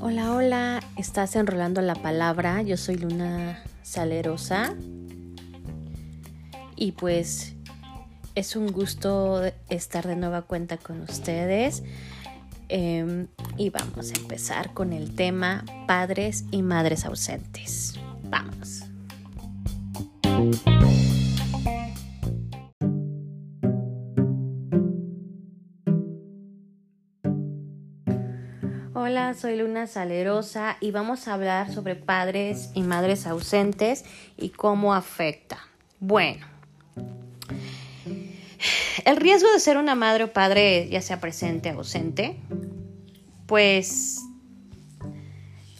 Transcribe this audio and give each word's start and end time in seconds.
Hola, 0.00 0.34
hola, 0.34 0.80
estás 0.96 1.36
enrolando 1.36 1.80
la 1.80 1.94
palabra. 1.94 2.62
Yo 2.62 2.76
soy 2.76 2.96
Luna 2.96 3.62
Salerosa. 3.82 4.74
Y 6.76 6.92
pues 6.92 7.54
es 8.34 8.56
un 8.56 8.72
gusto 8.72 9.42
estar 9.68 10.06
de 10.06 10.16
nueva 10.16 10.42
cuenta 10.42 10.76
con 10.76 11.00
ustedes. 11.02 11.84
Em, 12.68 13.28
y 13.56 13.70
vamos 13.70 14.10
a 14.12 14.20
empezar 14.20 14.74
con 14.74 14.92
el 14.92 15.14
tema 15.14 15.64
padres 15.86 16.44
y 16.50 16.62
madres 16.62 17.04
ausentes. 17.04 17.94
Vamos. 18.24 18.82
Hola, 29.14 29.34
soy 29.34 29.54
Luna 29.56 29.86
Salerosa 29.86 30.76
y 30.80 30.90
vamos 30.90 31.28
a 31.28 31.34
hablar 31.34 31.72
sobre 31.72 31.94
padres 31.94 32.70
y 32.74 32.82
madres 32.82 33.28
ausentes 33.28 34.04
y 34.36 34.48
cómo 34.48 34.92
afecta. 34.92 35.60
Bueno, 36.00 36.44
el 39.04 39.16
riesgo 39.16 39.52
de 39.52 39.60
ser 39.60 39.76
una 39.76 39.94
madre 39.94 40.24
o 40.24 40.32
padre, 40.32 40.88
ya 40.88 41.00
sea 41.00 41.20
presente 41.20 41.70
o 41.70 41.76
ausente, 41.76 42.40
pues 43.46 44.20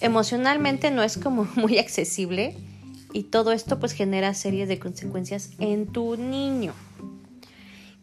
emocionalmente 0.01 0.93
no 0.93 1.03
es 1.03 1.19
como 1.19 1.43
muy 1.57 1.79
accesible 1.79 2.57
y 3.13 3.25
todo 3.25 3.51
esto 3.51 3.81
pues 3.81 3.95
genera 3.95 4.33
series 4.35 4.69
de 4.69 4.79
consecuencias 4.79 5.51
en 5.59 5.89
tu 5.89 6.17
niño. 6.17 6.73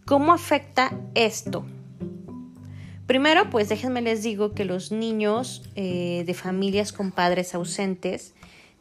¿Cómo 0.04 0.34
afecta 0.34 0.92
esto? 1.16 1.64
Primero, 3.12 3.50
pues 3.50 3.68
déjenme 3.68 4.02
les 4.02 4.24
digo 4.24 4.54
que 4.54 4.64
los 4.64 4.94
niños 4.94 5.70
eh, 5.76 6.24
de 6.26 6.34
familias 6.34 6.94
con 6.94 7.12
padres 7.12 7.54
ausentes 7.54 8.34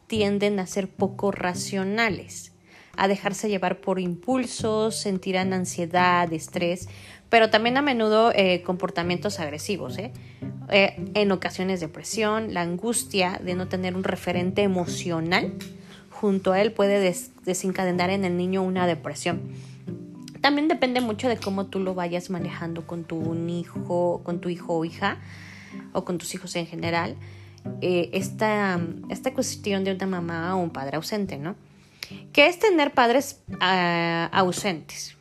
tienden 0.06 0.60
a 0.60 0.68
ser 0.68 0.86
poco 0.86 1.32
racionales, 1.32 2.52
a 2.96 3.08
dejarse 3.08 3.48
llevar 3.48 3.80
por 3.80 3.98
impulsos, 3.98 4.94
sentirán 4.94 5.52
ansiedad, 5.52 6.32
estrés, 6.32 6.88
pero 7.28 7.50
también 7.50 7.76
a 7.76 7.82
menudo 7.82 8.30
eh, 8.32 8.62
comportamientos 8.62 9.40
agresivos, 9.40 9.98
¿eh? 9.98 10.12
en 10.68 11.32
ocasiones 11.32 11.80
depresión, 11.80 12.54
la 12.54 12.60
angustia 12.60 13.40
de 13.44 13.56
no 13.56 13.66
tener 13.66 13.96
un 13.96 14.04
referente 14.04 14.62
emocional 14.62 15.54
junto 16.08 16.52
a 16.52 16.62
él 16.62 16.70
puede 16.70 17.00
desencadenar 17.44 18.10
en 18.10 18.24
el 18.24 18.36
niño 18.36 18.62
una 18.62 18.86
depresión. 18.86 19.40
También 20.40 20.68
depende 20.68 21.00
mucho 21.00 21.28
de 21.28 21.36
cómo 21.36 21.66
tú 21.66 21.80
lo 21.80 21.94
vayas 21.94 22.30
manejando 22.30 22.86
con 22.86 23.04
tu 23.04 23.34
hijo, 23.48 24.22
con 24.24 24.40
tu 24.40 24.48
hijo 24.48 24.78
o 24.78 24.84
hija, 24.84 25.18
o 25.92 26.04
con 26.04 26.18
tus 26.18 26.34
hijos 26.34 26.56
en 26.56 26.66
general. 26.66 27.16
Eh, 27.82 28.10
esta, 28.14 28.80
esta 29.10 29.34
cuestión 29.34 29.84
de 29.84 29.92
una 29.92 30.06
mamá 30.06 30.56
o 30.56 30.58
un 30.60 30.70
padre 30.70 30.96
ausente, 30.96 31.36
¿no? 31.36 31.56
¿Qué 32.32 32.46
es 32.46 32.58
tener 32.58 32.92
padres 32.92 33.42
ah, 33.60 34.30
ausentes? 34.32 35.16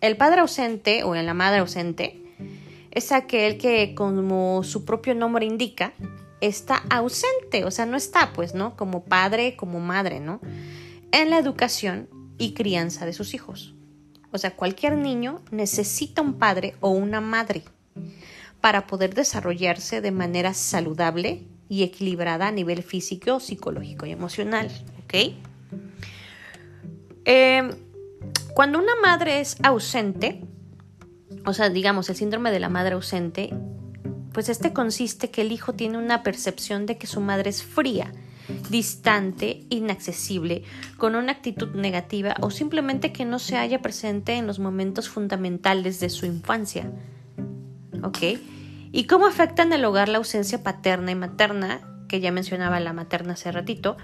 El 0.00 0.16
padre 0.16 0.40
ausente 0.40 1.04
o 1.04 1.14
la 1.14 1.34
madre 1.34 1.60
ausente 1.60 2.20
es 2.90 3.12
aquel 3.12 3.56
que, 3.56 3.94
como 3.94 4.64
su 4.64 4.84
propio 4.84 5.14
nombre 5.14 5.46
indica, 5.46 5.92
está 6.40 6.82
ausente, 6.90 7.64
o 7.64 7.70
sea, 7.70 7.86
no 7.86 7.96
está, 7.96 8.32
pues, 8.32 8.54
¿no? 8.54 8.76
Como 8.76 9.04
padre, 9.04 9.56
como 9.56 9.78
madre, 9.78 10.18
¿no? 10.18 10.40
En 11.12 11.30
la 11.30 11.38
educación 11.38 12.08
y 12.36 12.52
crianza 12.52 13.06
de 13.06 13.12
sus 13.12 13.32
hijos. 13.32 13.74
O 14.32 14.38
sea, 14.38 14.56
cualquier 14.56 14.96
niño 14.96 15.42
necesita 15.50 16.22
un 16.22 16.34
padre 16.34 16.74
o 16.80 16.88
una 16.90 17.20
madre 17.20 17.62
para 18.60 18.86
poder 18.86 19.14
desarrollarse 19.14 20.00
de 20.00 20.10
manera 20.10 20.54
saludable 20.54 21.42
y 21.68 21.82
equilibrada 21.82 22.48
a 22.48 22.52
nivel 22.52 22.82
físico, 22.82 23.40
psicológico 23.40 24.06
y 24.06 24.10
emocional. 24.12 24.70
¿Ok? 25.04 25.34
Em, 27.24 27.70
cuando 28.54 28.78
una 28.78 28.94
madre 29.00 29.40
es 29.40 29.56
ausente, 29.62 30.42
o 31.44 31.52
sea, 31.52 31.70
digamos, 31.70 32.08
el 32.08 32.16
síndrome 32.16 32.50
de 32.50 32.60
la 32.60 32.68
madre 32.68 32.94
ausente, 32.94 33.54
pues 34.32 34.48
este 34.48 34.72
consiste 34.72 35.30
que 35.30 35.42
el 35.42 35.52
hijo 35.52 35.74
tiene 35.74 35.98
una 35.98 36.22
percepción 36.22 36.86
de 36.86 36.98
que 36.98 37.06
su 37.06 37.20
madre 37.20 37.50
es 37.50 37.62
fría, 37.62 38.12
distante, 38.70 39.64
inaccesible, 39.70 40.62
con 40.96 41.14
una 41.14 41.32
actitud 41.32 41.74
negativa 41.74 42.34
o 42.40 42.50
simplemente 42.50 43.12
que 43.12 43.24
no 43.24 43.38
se 43.38 43.56
haya 43.56 43.82
presente 43.82 44.34
en 44.34 44.46
los 44.46 44.58
momentos 44.58 45.08
fundamentales 45.08 46.00
de 46.00 46.10
su 46.10 46.26
infancia. 46.26 46.90
¿Ok? 48.02 48.18
¿Y 48.92 49.04
cómo 49.04 49.26
afecta 49.26 49.62
en 49.62 49.72
el 49.72 49.84
hogar 49.84 50.08
la 50.08 50.18
ausencia 50.18 50.62
paterna 50.62 51.12
y 51.12 51.14
materna, 51.14 51.80
que 52.08 52.20
ya 52.20 52.30
mencionaba 52.30 52.78
la 52.80 52.92
materna 52.92 53.34
hace 53.34 53.50
ratito? 53.50 53.96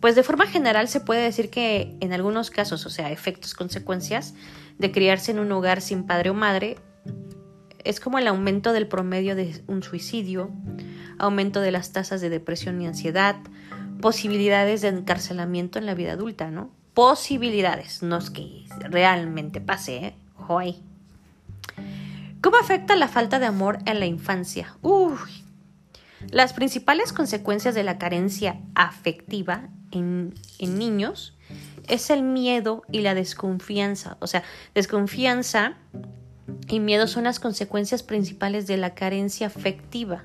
Pues 0.00 0.14
de 0.14 0.22
forma 0.22 0.46
general 0.46 0.86
se 0.88 1.00
puede 1.00 1.22
decir 1.22 1.50
que 1.50 1.96
en 2.00 2.12
algunos 2.12 2.50
casos, 2.50 2.86
o 2.86 2.90
sea, 2.90 3.10
efectos, 3.10 3.54
consecuencias 3.54 4.34
de 4.78 4.92
criarse 4.92 5.32
en 5.32 5.40
un 5.40 5.50
hogar 5.50 5.80
sin 5.80 6.04
padre 6.04 6.30
o 6.30 6.34
madre, 6.34 6.76
es 7.88 8.00
como 8.00 8.18
el 8.18 8.26
aumento 8.26 8.74
del 8.74 8.86
promedio 8.86 9.34
de 9.34 9.62
un 9.66 9.82
suicidio, 9.82 10.50
aumento 11.16 11.62
de 11.62 11.70
las 11.70 11.90
tasas 11.90 12.20
de 12.20 12.28
depresión 12.28 12.82
y 12.82 12.86
ansiedad, 12.86 13.36
posibilidades 14.02 14.82
de 14.82 14.88
encarcelamiento 14.88 15.78
en 15.78 15.86
la 15.86 15.94
vida 15.94 16.12
adulta, 16.12 16.50
¿no? 16.50 16.70
Posibilidades, 16.92 18.02
no 18.02 18.18
es 18.18 18.28
que 18.28 18.66
realmente 18.90 19.62
pase, 19.62 19.96
¿eh? 19.96 20.14
Ojo 20.38 20.58
ahí. 20.58 20.82
¿Cómo 22.42 22.58
afecta 22.58 22.94
la 22.94 23.08
falta 23.08 23.38
de 23.38 23.46
amor 23.46 23.78
en 23.86 24.00
la 24.00 24.06
infancia? 24.06 24.76
Uy. 24.82 25.16
Las 26.30 26.52
principales 26.52 27.14
consecuencias 27.14 27.74
de 27.74 27.84
la 27.84 27.96
carencia 27.96 28.60
afectiva 28.74 29.70
en, 29.92 30.34
en 30.58 30.78
niños 30.78 31.38
es 31.86 32.10
el 32.10 32.22
miedo 32.22 32.82
y 32.92 33.00
la 33.00 33.14
desconfianza. 33.14 34.18
O 34.20 34.26
sea, 34.26 34.42
desconfianza 34.74 35.78
y 36.68 36.80
miedo 36.80 37.06
son 37.06 37.24
las 37.24 37.40
consecuencias 37.40 38.02
principales 38.02 38.66
de 38.66 38.76
la 38.76 38.94
carencia 38.94 39.46
afectiva 39.46 40.24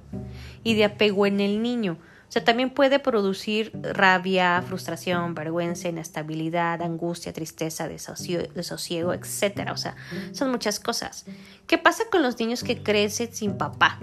y 0.64 0.76
de 0.76 0.86
apego 0.86 1.26
en 1.26 1.40
el 1.40 1.62
niño. 1.62 1.98
O 2.28 2.32
sea, 2.34 2.44
también 2.44 2.72
puede 2.72 2.98
producir 2.98 3.72
rabia, 3.84 4.64
frustración, 4.68 5.36
vergüenza, 5.36 5.88
inestabilidad, 5.90 6.82
angustia, 6.82 7.32
tristeza, 7.32 7.88
desosiego, 7.88 9.14
etc. 9.14 9.70
O 9.72 9.78
sea, 9.78 9.96
son 10.32 10.50
muchas 10.50 10.80
cosas. 10.80 11.26
¿Qué 11.68 11.78
pasa 11.78 12.06
con 12.12 12.24
los 12.24 12.40
niños 12.40 12.64
que 12.64 12.82
crecen 12.82 13.32
sin 13.34 13.58
papá? 13.58 14.00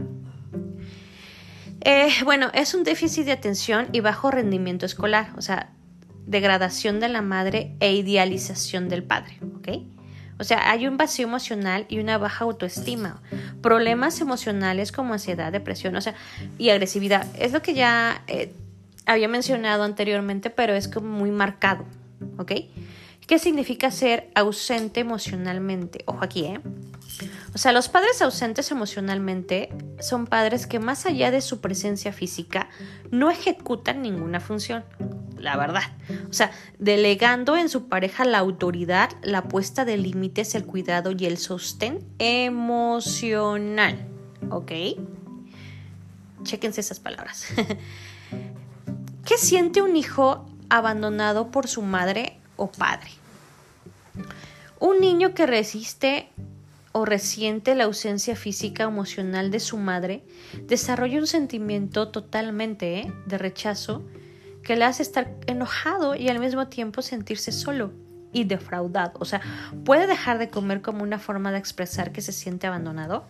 Eh, 1.81 2.11
bueno, 2.25 2.51
es 2.55 2.75
un 2.75 2.85
déficit 2.85 3.25
de 3.25 3.33
atención 3.33 3.89
y 3.93 3.99
bajo 3.99 4.31
rendimiento 4.31 4.87
escolar, 4.87 5.33
o 5.37 5.43
sea, 5.43 5.73
degradación 6.27 7.01
de 7.01 7.09
la 7.09 7.23
madre 7.23 7.75
e 7.81 7.95
idealización 7.95 8.89
del 8.89 9.03
padre, 9.03 9.41
¿ok? 9.57 10.00
O 10.41 10.45
sea, 10.45 10.71
hay 10.71 10.87
un 10.87 10.97
vacío 10.97 11.27
emocional 11.27 11.85
y 11.91 11.99
una 11.99 12.17
baja 12.17 12.45
autoestima, 12.45 13.21
problemas 13.61 14.23
emocionales 14.23 14.91
como 14.91 15.13
ansiedad, 15.13 15.53
depresión, 15.53 15.95
o 15.97 16.01
sea, 16.01 16.15
y 16.57 16.71
agresividad. 16.71 17.27
Es 17.39 17.53
lo 17.53 17.61
que 17.61 17.75
ya 17.75 18.23
eh, 18.27 18.51
había 19.05 19.29
mencionado 19.29 19.83
anteriormente, 19.83 20.49
pero 20.49 20.73
es 20.73 20.89
como 20.89 21.09
muy 21.09 21.31
marcado, 21.31 21.85
¿ok? 22.39 22.53
¿Qué 23.27 23.39
significa 23.39 23.91
ser 23.91 24.31
ausente 24.35 25.01
emocionalmente? 25.01 26.05
Ojo 26.07 26.25
aquí, 26.25 26.47
¿eh? 26.47 26.61
O 27.53 27.59
sea, 27.59 27.73
los 27.73 27.89
padres 27.89 28.23
ausentes 28.23 28.71
emocionalmente 28.71 29.71
son 30.01 30.27
padres 30.27 30.67
que 30.67 30.79
más 30.79 31.07
allá 31.07 31.31
de 31.31 31.41
su 31.41 31.61
presencia 31.61 32.13
física 32.13 32.69
no 33.11 33.31
ejecutan 33.31 34.03
ninguna 34.03 34.41
función 34.41 34.85
la 35.41 35.57
verdad. 35.57 35.83
O 36.29 36.33
sea, 36.33 36.53
delegando 36.79 37.57
en 37.57 37.69
su 37.69 37.89
pareja 37.89 38.25
la 38.25 38.39
autoridad, 38.39 39.11
la 39.23 39.45
puesta 39.45 39.85
de 39.85 39.97
límites, 39.97 40.55
el 40.55 40.65
cuidado 40.65 41.13
y 41.17 41.27
el 41.27 41.39
sostén 41.39 42.07
emocional. 42.19 44.07
¿Ok? 44.51 44.73
Chéquense 46.43 46.81
esas 46.81 47.01
palabras. 47.01 47.47
¿Qué 49.25 49.39
siente 49.39 49.83
un 49.83 49.97
hijo 49.97 50.47
abandonado 50.69 51.51
por 51.51 51.69
su 51.69 51.83
madre 51.83 52.39
o 52.57 52.71
padre? 52.71 53.11
Un 54.79 55.01
niño 55.01 55.35
que 55.35 55.47
resiste 55.47 56.31
o 56.93 57.05
resiente 57.05 57.75
la 57.75 57.85
ausencia 57.85 58.35
física 58.35 58.87
o 58.87 58.91
emocional 58.91 59.51
de 59.51 59.61
su 59.61 59.77
madre 59.77 60.25
desarrolla 60.67 61.21
un 61.21 61.27
sentimiento 61.27 62.09
totalmente 62.09 63.01
¿eh? 63.01 63.13
de 63.27 63.39
rechazo 63.39 64.03
que 64.63 64.77
le 64.77 64.85
hace 64.85 65.03
estar 65.03 65.35
enojado 65.47 66.15
y 66.15 66.29
al 66.29 66.41
mismo 66.41 66.69
tiempo 66.69 67.03
sentirse 67.03 67.53
solo 67.53 67.93
y 68.33 68.45
defraudado. 68.45 69.13
O 69.19 69.25
sea, 69.25 69.41
puede 69.85 70.07
dejar 70.07 70.39
de 70.39 70.51
comer 70.51 70.83
como 70.83 71.03
una 71.03 71.19
forma 71.19 71.51
de 71.53 71.59
expresar 71.59 72.13
que 72.13 72.21
se 72.21 72.33
siente 72.33 72.67
abandonado, 72.67 73.25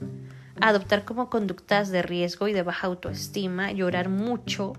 adoptar 0.60 1.04
como 1.04 1.30
conductas 1.30 1.90
de 1.90 2.02
riesgo 2.02 2.48
y 2.48 2.52
de 2.52 2.62
baja 2.62 2.86
autoestima, 2.86 3.72
llorar 3.72 4.08
mucho, 4.08 4.74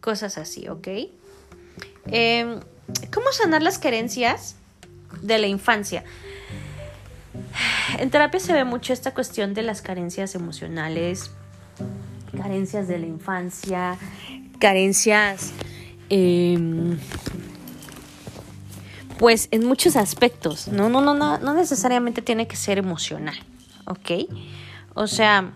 cosas 0.00 0.38
así, 0.38 0.68
¿ok? 0.68 0.88
Em, 2.06 2.60
¿Cómo 3.12 3.32
sanar 3.32 3.62
las 3.62 3.78
carencias 3.78 4.56
de 5.22 5.38
la 5.38 5.46
infancia? 5.46 6.04
En 7.98 8.10
terapia 8.10 8.40
se 8.40 8.52
ve 8.52 8.64
mucho 8.64 8.92
esta 8.92 9.12
cuestión 9.14 9.54
de 9.54 9.62
las 9.62 9.82
carencias 9.82 10.34
emocionales, 10.34 11.30
carencias 12.36 12.88
de 12.88 12.98
la 12.98 13.06
infancia, 13.06 13.96
carencias, 14.58 15.52
em, 16.08 16.98
pues 19.18 19.48
en 19.50 19.66
muchos 19.66 19.96
aspectos, 19.96 20.68
¿no? 20.68 20.88
No, 20.88 21.00
no, 21.00 21.14
no, 21.14 21.38
no 21.38 21.54
necesariamente 21.54 22.22
tiene 22.22 22.46
que 22.46 22.56
ser 22.56 22.78
emocional, 22.78 23.36
¿ok? 23.86 24.28
O 24.94 25.06
sea, 25.06 25.52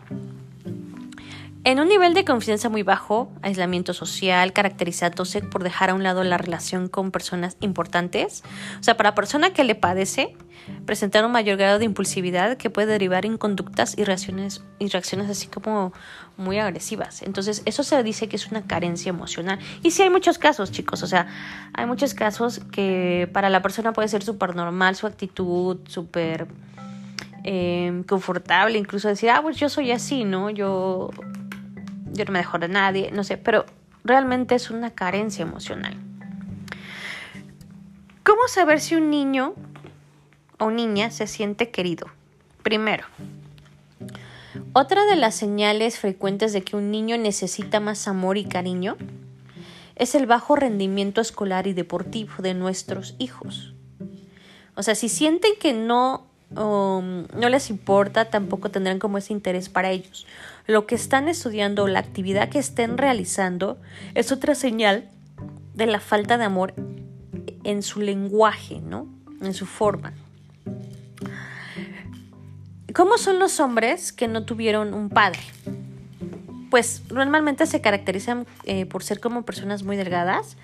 en 1.64 1.80
un 1.80 1.88
nivel 1.88 2.14
de 2.14 2.24
confianza 2.24 2.68
muy 2.68 2.82
bajo, 2.82 3.30
aislamiento 3.42 3.92
social, 3.92 4.52
caracterizándose 4.52 5.42
por 5.42 5.64
dejar 5.64 5.90
a 5.90 5.94
un 5.94 6.02
lado 6.02 6.24
la 6.24 6.38
relación 6.38 6.88
con 6.88 7.10
personas 7.10 7.56
importantes, 7.60 8.42
o 8.80 8.82
sea, 8.82 8.96
para 8.96 9.14
persona 9.14 9.52
que 9.52 9.64
le 9.64 9.74
padece, 9.74 10.36
presentar 10.86 11.24
un 11.24 11.32
mayor 11.32 11.56
grado 11.56 11.78
de 11.78 11.84
impulsividad 11.84 12.56
que 12.56 12.70
puede 12.70 12.88
derivar 12.92 13.26
en 13.26 13.38
conductas 13.38 13.96
y 13.96 14.04
reacciones, 14.04 14.62
y 14.78 14.88
reacciones 14.88 15.28
así 15.30 15.48
como 15.48 15.92
muy 16.36 16.58
agresivas. 16.58 17.22
Entonces, 17.22 17.62
eso 17.64 17.82
se 17.82 18.02
dice 18.02 18.28
que 18.28 18.36
es 18.36 18.50
una 18.50 18.62
carencia 18.62 19.10
emocional. 19.10 19.58
Y 19.82 19.90
sí 19.90 20.02
hay 20.02 20.10
muchos 20.10 20.38
casos, 20.38 20.70
chicos, 20.70 21.02
o 21.02 21.06
sea, 21.06 21.26
hay 21.74 21.86
muchos 21.86 22.14
casos 22.14 22.60
que 22.70 23.28
para 23.32 23.50
la 23.50 23.62
persona 23.62 23.92
puede 23.92 24.08
ser 24.08 24.22
súper 24.22 24.54
normal 24.54 24.94
su 24.94 25.06
actitud, 25.06 25.78
súper 25.88 26.46
eh, 27.44 28.02
confortable, 28.06 28.78
incluso 28.78 29.08
decir, 29.08 29.30
ah, 29.30 29.40
pues 29.42 29.56
yo 29.56 29.68
soy 29.68 29.90
así, 29.90 30.24
¿no? 30.24 30.50
Yo, 30.50 31.10
yo 32.18 32.24
no 32.24 32.32
me 32.32 32.40
dejo 32.40 32.58
de 32.58 32.68
nadie, 32.68 33.10
no 33.12 33.24
sé, 33.24 33.38
pero 33.38 33.64
realmente 34.04 34.54
es 34.54 34.70
una 34.70 34.90
carencia 34.90 35.42
emocional. 35.42 35.96
¿Cómo 38.24 38.46
saber 38.48 38.80
si 38.80 38.94
un 38.94 39.08
niño 39.08 39.54
o 40.58 40.70
niña 40.70 41.10
se 41.10 41.26
siente 41.26 41.70
querido? 41.70 42.08
Primero, 42.62 43.04
otra 44.74 45.06
de 45.06 45.16
las 45.16 45.34
señales 45.34 45.98
frecuentes 45.98 46.52
de 46.52 46.62
que 46.62 46.76
un 46.76 46.90
niño 46.90 47.16
necesita 47.16 47.80
más 47.80 48.06
amor 48.06 48.36
y 48.36 48.44
cariño 48.44 48.96
es 49.96 50.14
el 50.14 50.26
bajo 50.26 50.56
rendimiento 50.56 51.20
escolar 51.20 51.66
y 51.66 51.72
deportivo 51.72 52.34
de 52.38 52.54
nuestros 52.54 53.14
hijos. 53.18 53.74
O 54.74 54.82
sea, 54.82 54.94
si 54.94 55.08
sienten 55.08 55.52
que 55.58 55.72
no, 55.72 56.27
um, 56.50 57.26
no 57.34 57.48
les 57.48 57.70
importa, 57.70 58.26
tampoco 58.26 58.70
tendrán 58.70 58.98
como 58.98 59.18
ese 59.18 59.32
interés 59.32 59.68
para 59.68 59.90
ellos. 59.90 60.26
Lo 60.66 60.86
que 60.86 60.94
están 60.94 61.28
estudiando 61.28 61.84
o 61.84 61.88
la 61.88 61.98
actividad 61.98 62.48
que 62.48 62.58
estén 62.58 62.98
realizando 62.98 63.78
es 64.14 64.32
otra 64.32 64.54
señal 64.54 65.08
de 65.74 65.86
la 65.86 66.00
falta 66.00 66.38
de 66.38 66.44
amor 66.44 66.74
en 67.64 67.82
su 67.82 68.00
lenguaje, 68.00 68.80
¿no? 68.80 69.08
En 69.40 69.54
su 69.54 69.66
forma. 69.66 70.12
¿Cómo 72.94 73.18
son 73.18 73.38
los 73.38 73.60
hombres 73.60 74.12
que 74.12 74.28
no 74.28 74.44
tuvieron 74.44 74.92
un 74.94 75.08
padre? 75.08 75.40
Pues 76.70 77.02
normalmente 77.10 77.66
se 77.66 77.80
caracterizan 77.80 78.46
eh, 78.64 78.84
por 78.86 79.02
ser 79.02 79.20
como 79.20 79.42
personas 79.42 79.82
muy 79.82 79.96
delgadas, 79.96 80.56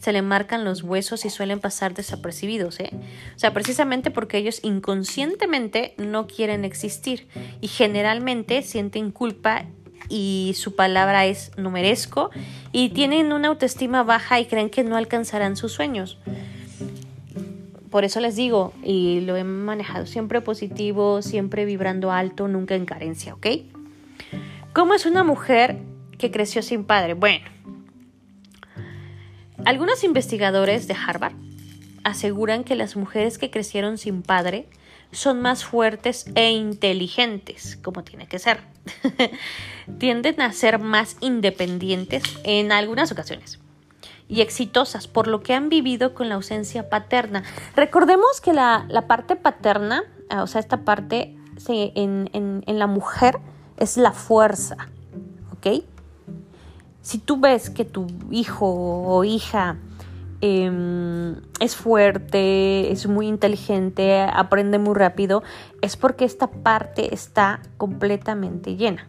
se 0.00 0.12
le 0.12 0.22
marcan 0.22 0.64
los 0.64 0.82
huesos 0.82 1.24
y 1.24 1.30
suelen 1.30 1.60
pasar 1.60 1.94
desapercibidos, 1.94 2.80
¿eh? 2.80 2.90
O 3.36 3.38
sea, 3.38 3.52
precisamente 3.52 4.10
porque 4.10 4.38
ellos 4.38 4.60
inconscientemente 4.62 5.94
no 5.98 6.26
quieren 6.26 6.64
existir 6.64 7.28
y 7.60 7.68
generalmente 7.68 8.62
sienten 8.62 9.10
culpa 9.10 9.66
y 10.08 10.54
su 10.56 10.74
palabra 10.74 11.26
es 11.26 11.52
no 11.56 11.70
merezco 11.70 12.30
y 12.72 12.88
tienen 12.88 13.32
una 13.32 13.48
autoestima 13.48 14.02
baja 14.02 14.40
y 14.40 14.46
creen 14.46 14.70
que 14.70 14.82
no 14.82 14.96
alcanzarán 14.96 15.56
sus 15.56 15.72
sueños 15.72 16.18
por 17.90 18.04
eso 18.04 18.20
les 18.20 18.36
digo, 18.36 18.72
y 18.82 19.20
lo 19.20 19.36
he 19.36 19.44
manejado 19.44 20.06
siempre 20.06 20.40
positivo, 20.40 21.22
siempre 21.22 21.64
vibrando 21.64 22.12
alto, 22.12 22.46
nunca 22.46 22.76
en 22.76 22.86
carencia, 22.86 23.34
¿ok? 23.34 23.46
¿Cómo 24.72 24.94
es 24.94 25.04
una 25.04 25.24
mujer 25.24 25.78
que 26.16 26.30
creció 26.30 26.62
sin 26.62 26.84
padre? 26.84 27.14
Bueno, 27.14 27.44
algunos 29.64 30.04
investigadores 30.04 30.86
de 30.86 30.94
Harvard 30.94 31.34
aseguran 32.04 32.62
que 32.62 32.76
las 32.76 32.94
mujeres 32.94 33.36
que 33.38 33.50
crecieron 33.50 33.98
sin 33.98 34.22
padre 34.22 34.68
son 35.10 35.42
más 35.42 35.64
fuertes 35.64 36.26
e 36.36 36.50
inteligentes, 36.52 37.78
como 37.82 38.04
tiene 38.04 38.28
que 38.28 38.38
ser. 38.38 38.60
Tienden 39.98 40.40
a 40.40 40.52
ser 40.52 40.78
más 40.78 41.16
independientes 41.20 42.22
en 42.44 42.70
algunas 42.70 43.10
ocasiones 43.10 43.58
y 44.28 44.40
exitosas 44.40 45.08
por 45.08 45.26
lo 45.26 45.42
que 45.42 45.54
han 45.54 45.68
vivido 45.68 46.14
con 46.14 46.28
la 46.28 46.36
ausencia 46.36 46.88
paterna. 46.88 47.42
Recordemos 47.74 48.40
que 48.40 48.52
la, 48.52 48.86
parte 49.08 49.34
paterna, 49.34 50.04
ah, 50.28 50.44
o 50.44 50.46
sea, 50.46 50.60
esta 50.60 50.84
parte 50.84 51.36
en, 51.66 52.30
en, 52.32 52.78
la 52.78 52.86
mujer 52.86 53.38
es 53.80 53.96
la 53.96 54.12
fuerza, 54.12 54.76
¿ok? 55.52 55.82
Si 57.02 57.18
tú 57.18 57.40
ves 57.40 57.70
que 57.70 57.84
tu 57.84 58.06
hijo 58.30 58.66
o 58.68 59.24
hija 59.24 59.78
em, 60.42 61.36
es 61.58 61.74
fuerte, 61.74 62.92
es 62.92 63.08
muy 63.08 63.26
inteligente, 63.26 64.20
aprende 64.20 64.78
muy 64.78 64.94
rápido, 64.94 65.42
es 65.80 65.96
porque 65.96 66.24
esta 66.24 66.46
parte 66.46 67.12
está 67.12 67.60
completamente 67.78 68.76
llena. 68.76 69.08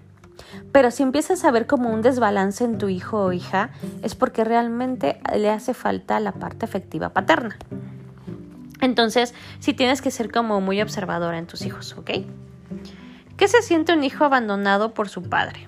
Pero 0.72 0.90
si 0.90 1.04
empiezas 1.04 1.44
a 1.44 1.52
ver 1.52 1.68
como 1.68 1.90
un 1.90 2.02
desbalance 2.02 2.64
en 2.64 2.78
tu 2.78 2.88
hijo 2.88 3.26
o 3.26 3.32
hija, 3.34 3.72
es 4.02 4.16
porque 4.16 4.44
realmente 4.44 5.20
le 5.36 5.50
hace 5.50 5.74
falta 5.74 6.20
la 6.20 6.32
parte 6.32 6.66
afectiva 6.66 7.10
paterna. 7.10 7.58
Entonces, 8.80 9.34
sí 9.60 9.74
tienes 9.74 10.02
que 10.02 10.12
ser 10.12 10.32
como 10.32 10.60
muy 10.60 10.82
observadora 10.82 11.38
en 11.38 11.46
tus 11.46 11.62
hijos, 11.62 11.96
¿ok? 11.98 12.12
¿Qué 13.42 13.48
se 13.48 13.64
siente 13.64 13.92
un 13.92 14.04
hijo 14.04 14.24
abandonado 14.24 14.94
por 14.94 15.10
su 15.10 15.24
padre? 15.24 15.68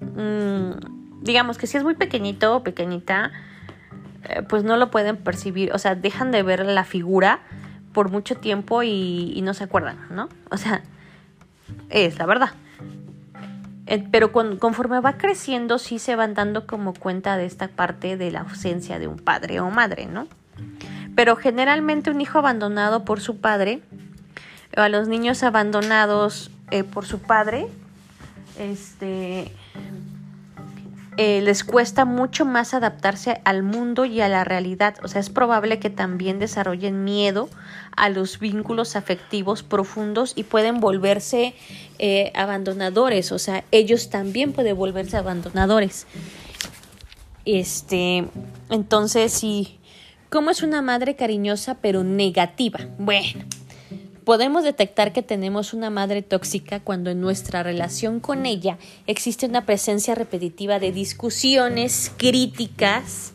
Mm, 0.00 1.22
digamos 1.22 1.56
que 1.56 1.68
si 1.68 1.76
es 1.76 1.84
muy 1.84 1.94
pequeñito 1.94 2.56
o 2.56 2.64
pequeñita, 2.64 3.30
eh, 4.24 4.42
pues 4.42 4.64
no 4.64 4.76
lo 4.76 4.90
pueden 4.90 5.16
percibir, 5.16 5.72
o 5.72 5.78
sea, 5.78 5.94
dejan 5.94 6.32
de 6.32 6.42
ver 6.42 6.66
la 6.66 6.82
figura 6.82 7.38
por 7.92 8.10
mucho 8.10 8.36
tiempo 8.36 8.82
y, 8.82 9.40
no 9.44 9.54
se 9.54 9.62
acuerdan, 9.62 9.96
¿no? 10.10 10.28
O 10.50 10.56
sea, 10.56 10.82
es 11.88 12.18
la 12.18 12.26
verdad. 12.26 12.50
Eh, 13.86 14.04
pero 14.10 14.32
conforme 14.32 14.98
va 14.98 15.18
creciendo 15.18 15.78
sí 15.78 16.00
se 16.00 16.16
van 16.16 16.34
dando 16.34 16.66
como 16.66 16.94
cuenta 16.94 17.36
de 17.36 17.46
esta 17.46 17.68
parte 17.68 18.16
de 18.16 18.32
la 18.32 18.40
ausencia 18.40 18.98
de 18.98 19.06
un 19.06 19.20
padre 19.20 19.60
o 19.60 19.70
madre, 19.70 20.06
¿no? 20.06 20.26
Pero 21.14 21.36
generalmente 21.36 22.10
un 22.10 22.20
hijo 22.20 22.40
abandonado 22.40 23.04
por 23.04 23.20
su 23.20 23.36
padre, 23.36 23.82
o 24.76 24.80
a 24.80 24.88
los 24.88 25.06
niños 25.06 25.44
abandonados 25.44 26.50
eh, 26.72 26.84
por 26.84 27.04
su 27.04 27.18
padre, 27.18 27.68
este, 28.58 29.52
eh, 31.18 31.42
les 31.42 31.64
cuesta 31.64 32.06
mucho 32.06 32.46
más 32.46 32.72
adaptarse 32.72 33.42
al 33.44 33.62
mundo 33.62 34.06
y 34.06 34.22
a 34.22 34.28
la 34.30 34.42
realidad. 34.44 34.94
O 35.02 35.08
sea, 35.08 35.20
es 35.20 35.28
probable 35.28 35.78
que 35.78 35.90
también 35.90 36.38
desarrollen 36.38 37.04
miedo 37.04 37.50
a 37.94 38.08
los 38.08 38.38
vínculos 38.38 38.96
afectivos 38.96 39.62
profundos 39.62 40.32
y 40.34 40.44
pueden 40.44 40.80
volverse 40.80 41.54
eh, 41.98 42.32
abandonadores. 42.34 43.32
O 43.32 43.38
sea, 43.38 43.64
ellos 43.70 44.08
también 44.08 44.54
pueden 44.54 44.74
volverse 44.74 45.18
abandonadores. 45.18 46.06
Este, 47.44 48.24
entonces, 48.70 49.30
sí, 49.30 49.78
¿cómo 50.30 50.50
es 50.50 50.62
una 50.62 50.80
madre 50.80 51.16
cariñosa 51.16 51.76
pero 51.82 52.02
negativa? 52.02 52.80
Bueno 52.96 53.44
Podemos 54.24 54.62
detectar 54.62 55.12
que 55.12 55.22
tenemos 55.22 55.74
una 55.74 55.90
madre 55.90 56.22
tóxica 56.22 56.78
cuando 56.78 57.10
en 57.10 57.20
nuestra 57.20 57.64
relación 57.64 58.20
con 58.20 58.46
ella 58.46 58.78
existe 59.08 59.46
una 59.46 59.66
presencia 59.66 60.14
repetitiva 60.14 60.78
de 60.78 60.92
discusiones, 60.92 62.12
críticas, 62.16 63.32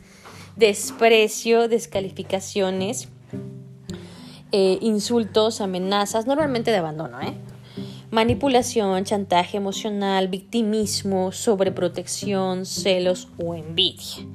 desprecio, 0.55 1.67
descalificaciones, 1.67 3.09
eh, 4.53 4.77
insultos, 4.79 5.59
amenazas, 5.59 6.25
normalmente 6.25 6.71
de 6.71 6.77
abandono, 6.77 7.19
¿eh? 7.21 7.33
manipulación, 8.09 9.03
chantaje 9.03 9.57
emocional, 9.57 10.29
victimismo, 10.29 11.33
sobreprotección, 11.33 12.65
celos 12.65 13.27
o 13.37 13.55
envidia. 13.55 14.25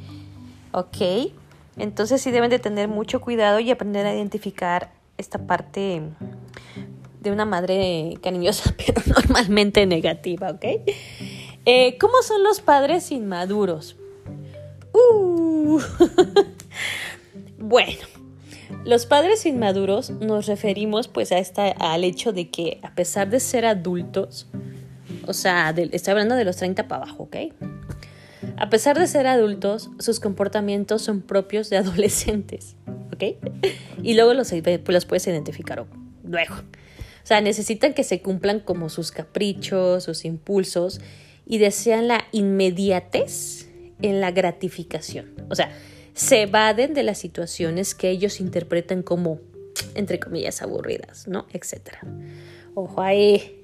¿Ok? 0.73 1.33
Entonces 1.79 2.21
sí 2.21 2.31
deben 2.31 2.51
de 2.51 2.59
tener 2.59 2.89
mucho 2.89 3.23
cuidado 3.23 3.59
y 3.61 3.71
aprender 3.71 4.05
a 4.05 4.15
identificar 4.15 4.93
esta 5.17 5.47
parte 5.47 6.03
de 7.23 7.31
una 7.31 7.45
madre 7.45 8.19
cariñosa, 8.23 8.75
pero 8.87 9.01
normalmente 9.07 9.87
negativa, 9.87 10.51
¿ok? 10.51 10.65
Eh, 11.65 11.97
¿Cómo 11.99 12.15
son 12.23 12.43
los 12.43 12.61
padres 12.61 13.13
inmaduros? 13.13 13.97
Uh. 14.93 15.81
bueno, 17.59 17.99
los 18.85 19.07
padres 19.07 19.47
inmaduros 19.47 20.11
nos 20.11 20.47
referimos 20.47 21.07
pues 21.07 21.31
a 21.33 21.39
esta, 21.39 21.69
al 21.69 22.05
hecho 22.05 22.33
de 22.33 22.51
que 22.51 22.81
a 22.83 22.95
pesar 22.95 23.31
de 23.31 23.39
ser 23.39 23.65
adultos, 23.65 24.49
o 25.27 25.33
sea, 25.33 25.71
estoy 25.71 26.11
hablando 26.11 26.35
de 26.35 26.45
los 26.45 26.57
30 26.57 26.89
para 26.89 27.05
abajo, 27.05 27.25
¿ok? 27.25 27.37
A 28.57 28.69
pesar 28.69 28.99
de 28.99 29.07
ser 29.07 29.29
adultos, 29.29 29.91
sus 30.01 30.19
comportamientos 30.19 31.03
son 31.03 31.23
propios 31.23 31.71
de 31.71 31.77
adolescentes, 31.79 32.75
¿ok? 33.13 33.37
Y 34.03 34.15
luego 34.15 34.35
los, 34.35 34.53
los 34.53 35.05
puedes 35.07 35.27
identificar 35.29 35.87
luego. 36.25 36.57
O 37.23 37.27
sea, 37.27 37.41
necesitan 37.41 37.95
que 37.95 38.05
se 38.05 38.21
cumplan 38.21 38.61
como 38.61 38.89
sus 38.89 39.13
caprichos, 39.13 40.05
sus 40.05 40.25
impulsos 40.25 41.01
y 41.47 41.59
desean 41.59 42.09
la 42.09 42.25
inmediatez 42.33 43.69
en 44.01 44.21
la 44.21 44.31
gratificación. 44.31 45.33
O 45.49 45.55
sea, 45.55 45.73
se 46.15 46.43
evaden 46.43 46.95
de 46.95 47.03
las 47.03 47.19
situaciones 47.19 47.95
que 47.95 48.11
ellos 48.11 48.41
interpretan 48.41 49.03
como, 49.03 49.41
entre 49.95 50.21
comillas, 50.21 50.63
aburridas, 50.63 51.29
¿no? 51.29 51.47
Etcétera. 51.53 52.01
Ojo 52.75 53.01
ahí, 53.01 53.61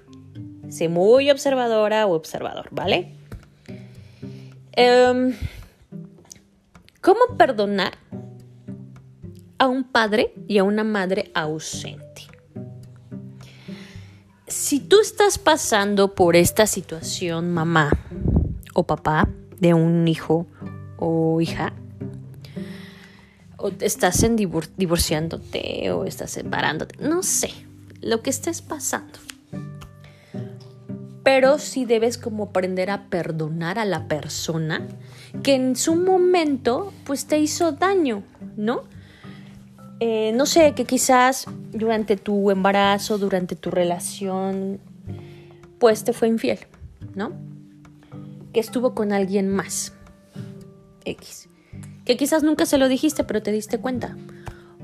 sé 0.68 0.88
muy 0.88 1.30
observadora 1.30 2.06
o 2.06 2.14
observador, 2.14 2.68
¿vale? 2.70 3.14
Em, 4.72 5.34
¿Cómo 7.00 7.36
perdonar 7.36 7.96
a 9.58 9.66
un 9.66 9.84
padre 9.84 10.34
y 10.46 10.58
a 10.58 10.64
una 10.64 10.84
madre 10.84 11.30
ausente? 11.34 12.07
Si 14.68 14.80
tú 14.80 15.00
estás 15.00 15.38
pasando 15.38 16.14
por 16.14 16.36
esta 16.36 16.66
situación, 16.66 17.54
mamá 17.54 17.88
o 18.74 18.82
papá, 18.82 19.26
de 19.58 19.72
un 19.72 20.06
hijo 20.06 20.46
o 20.98 21.40
hija, 21.40 21.72
o 23.56 23.70
estás 23.80 24.22
en 24.24 24.36
divorciándote 24.36 25.90
o 25.90 26.04
estás 26.04 26.32
separándote, 26.32 26.96
no 26.98 27.22
sé, 27.22 27.50
lo 28.02 28.20
que 28.20 28.28
estés 28.28 28.60
pasando. 28.60 29.18
Pero 31.22 31.58
sí 31.58 31.86
debes 31.86 32.18
como 32.18 32.44
aprender 32.44 32.90
a 32.90 33.06
perdonar 33.08 33.78
a 33.78 33.86
la 33.86 34.06
persona 34.06 34.86
que 35.42 35.54
en 35.54 35.76
su 35.76 35.96
momento 35.96 36.92
pues 37.04 37.24
te 37.24 37.38
hizo 37.38 37.72
daño, 37.72 38.22
¿no? 38.58 38.82
Eh, 40.00 40.32
no 40.32 40.46
sé, 40.46 40.74
que 40.74 40.84
quizás 40.84 41.46
durante 41.72 42.16
tu 42.16 42.50
embarazo, 42.50 43.18
durante 43.18 43.56
tu 43.56 43.70
relación, 43.70 44.78
pues 45.80 46.04
te 46.04 46.12
fue 46.12 46.28
infiel, 46.28 46.60
¿no? 47.16 47.32
Que 48.52 48.60
estuvo 48.60 48.94
con 48.94 49.12
alguien 49.12 49.48
más. 49.48 49.92
X. 51.04 51.48
Que 52.04 52.16
quizás 52.16 52.42
nunca 52.44 52.64
se 52.64 52.78
lo 52.78 52.88
dijiste, 52.88 53.24
pero 53.24 53.42
te 53.42 53.50
diste 53.50 53.78
cuenta. 53.78 54.16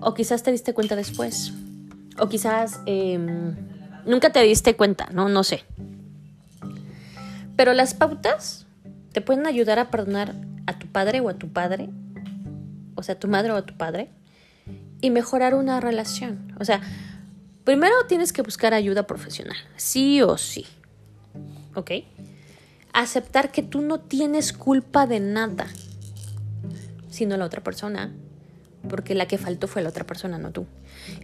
O 0.00 0.14
quizás 0.14 0.42
te 0.42 0.50
diste 0.50 0.75
cuenta 0.75 0.97
después. 0.97 1.52
O 2.18 2.28
quizás 2.28 2.80
em, 2.87 3.54
nunca 4.06 4.30
te 4.30 4.42
diste 4.42 4.75
cuenta, 4.75 5.09
¿no? 5.12 5.28
No 5.28 5.44
sé. 5.44 5.62
Pero 7.56 7.73
las 7.73 7.94
pautas 7.94 8.66
te 9.12 9.21
pueden 9.21 9.47
ayudar 9.47 9.78
a 9.78 9.90
perdonar 9.90 10.35
a 10.66 10.76
tu 10.78 10.88
padre 10.88 11.21
o 11.21 11.28
a 11.28 11.35
tu 11.35 11.49
padre. 11.49 11.88
O 12.97 13.02
sea, 13.04 13.14
a 13.14 13.18
tu 13.18 13.28
madre 13.28 13.52
o 13.52 13.56
a 13.56 13.62
tu 13.62 13.76
padre 13.76 14.11
y 15.04 15.11
mejorar 15.11 15.54
una 15.54 15.80
relación. 15.80 16.54
O 16.58 16.64
sea, 16.64 16.80
primero 17.62 17.92
tienes 18.08 18.32
que 18.32 18.40
buscar 18.40 18.73
ayuda 18.73 19.06
profesional, 19.06 19.56
sí 19.76 20.23
o 20.23 20.38
sí. 20.38 20.64
¿Ok? 21.75 21.90
Aceptar 22.94 23.52
que 23.52 23.62
tú 23.62 23.82
no 23.82 24.00
tienes 24.00 24.54
culpa 24.54 25.06
de 25.06 25.20
nada, 25.20 25.66
sino 27.11 27.37
la 27.37 27.44
otra 27.44 27.62
persona, 27.62 28.14
porque 28.88 29.14
la 29.14 29.28
que 29.28 29.37
faltó 29.37 29.68
fue 29.68 29.82
la 29.82 29.90
otra 29.90 30.06
persona, 30.06 30.38
no 30.38 30.52
tú. 30.52 30.64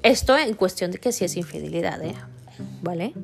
Esto 0.03 0.37
en 0.37 0.53
cuestión 0.53 0.91
de 0.91 0.99
que 0.99 1.11
si 1.11 1.25
es 1.25 1.39
infidelidad, 1.39 2.05
¿eh? 2.05 2.15
¿Vale? 2.83 3.15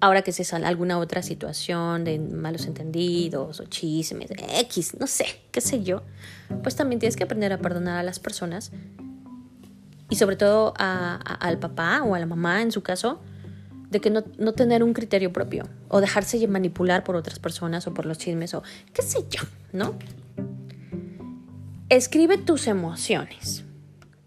Ahora 0.00 0.22
que 0.22 0.32
se 0.32 0.44
sale 0.44 0.64
alguna 0.64 0.98
otra 0.98 1.22
situación 1.22 2.04
de 2.04 2.18
malos 2.18 2.64
entendidos 2.64 3.60
o 3.60 3.64
chismes, 3.66 4.30
X, 4.30 4.96
no 4.98 5.06
sé, 5.06 5.26
qué 5.50 5.60
sé 5.60 5.82
yo, 5.82 6.02
pues 6.62 6.74
también 6.74 7.00
tienes 7.00 7.16
que 7.16 7.24
aprender 7.24 7.52
a 7.52 7.58
perdonar 7.58 7.98
a 7.98 8.02
las 8.02 8.18
personas 8.18 8.72
y 10.08 10.16
sobre 10.16 10.36
todo 10.36 10.74
al 10.76 11.58
papá 11.58 12.02
o 12.02 12.14
a 12.14 12.18
la 12.18 12.26
mamá 12.26 12.62
en 12.62 12.72
su 12.72 12.82
caso, 12.82 13.20
de 13.90 14.00
que 14.00 14.10
no, 14.10 14.24
no, 14.38 14.52
tener 14.52 14.82
un 14.82 14.92
criterio 14.92 15.32
propio 15.32 15.68
o 15.88 16.00
dejarse 16.00 16.44
manipular 16.48 17.04
por 17.04 17.16
otras 17.16 17.38
personas 17.38 17.86
o 17.86 17.94
por 17.94 18.04
los 18.04 18.18
chismes 18.18 18.52
o 18.54 18.62
qué 18.92 19.02
sé 19.02 19.24
yo, 19.30 19.42
¿no? 19.72 19.96
Escribe 21.88 22.36
tus 22.36 22.66
emociones. 22.66 23.64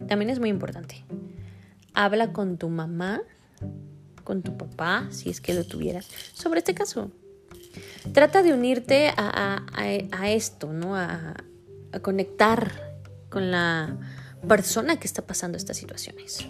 También 0.07 0.29
es 0.29 0.39
muy 0.39 0.49
importante. 0.49 1.03
Habla 1.93 2.31
con 2.31 2.57
tu 2.57 2.69
mamá, 2.69 3.21
con 4.23 4.43
tu 4.43 4.57
papá, 4.57 5.07
si 5.09 5.29
es 5.29 5.41
que 5.41 5.53
lo 5.53 5.65
tuvieras, 5.65 6.07
sobre 6.33 6.59
este 6.59 6.73
caso. 6.73 7.11
Trata 8.13 8.43
de 8.43 8.53
unirte 8.53 9.11
a, 9.15 9.65
a 9.73 10.29
esto, 10.31 10.71
¿no? 10.71 10.95
a 10.95 11.35
conectar 12.01 12.71
con 13.29 13.51
la 13.51 13.97
persona 14.47 14.97
que 14.97 15.07
está 15.07 15.21
pasando 15.21 15.57
estas 15.57 15.77
situaciones. 15.77 16.47